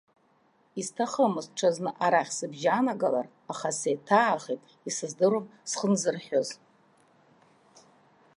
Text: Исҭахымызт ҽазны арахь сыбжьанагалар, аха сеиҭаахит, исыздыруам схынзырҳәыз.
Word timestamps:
Исҭахымызт 0.79 1.51
ҽазны 1.57 1.91
арахь 2.05 2.31
сыбжьанагалар, 2.37 3.27
аха 3.51 3.69
сеиҭаахит, 3.79 4.61
исыздыруам 4.87 5.45
схынзырҳәыз. 5.69 6.49